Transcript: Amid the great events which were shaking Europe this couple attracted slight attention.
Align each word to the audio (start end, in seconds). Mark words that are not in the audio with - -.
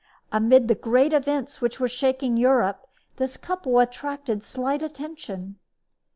Amid 0.31 0.67
the 0.67 0.73
great 0.73 1.13
events 1.13 1.61
which 1.61 1.79
were 1.79 1.87
shaking 1.87 2.35
Europe 2.35 2.87
this 3.17 3.37
couple 3.37 3.77
attracted 3.77 4.41
slight 4.43 4.81
attention. 4.81 5.57